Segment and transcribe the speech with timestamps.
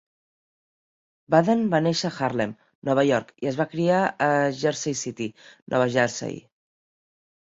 [1.33, 2.55] Budden va néixer a Harlem,
[2.89, 4.31] Nova York i es va criar a
[4.63, 5.29] Jersey City,
[5.75, 6.41] Nova Jersey.